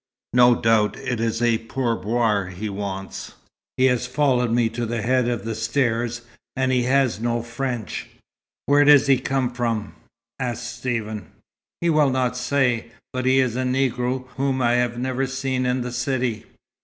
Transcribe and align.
No 0.33 0.55
doubt 0.55 0.97
it 0.97 1.19
is 1.19 1.43
a 1.43 1.59
pourboire 1.59 2.47
he 2.47 2.69
wants. 2.69 3.35
He 3.77 3.85
has 3.85 4.07
followed 4.07 4.49
me 4.49 4.67
to 4.69 4.87
the 4.87 5.03
head 5.03 5.29
of 5.29 5.45
the 5.45 5.53
stairs, 5.53 6.21
and 6.55 6.71
he 6.71 6.81
has 6.85 7.19
no 7.19 7.43
French." 7.43 8.07
"Where 8.65 8.83
does 8.83 9.05
he 9.05 9.19
come 9.19 9.51
from?" 9.51 9.93
asked 10.39 10.77
Stephen. 10.79 11.27
"He 11.81 11.91
will 11.91 12.09
not 12.09 12.35
say. 12.35 12.87
But 13.13 13.27
he 13.27 13.39
is 13.39 13.55
a 13.55 13.61
Negro 13.61 14.25
whom 14.37 14.59
I 14.59 14.71
have 14.71 14.97
never 14.97 15.27
seen 15.27 15.67
in 15.67 15.81
the 15.81 15.91
city." 15.91 16.47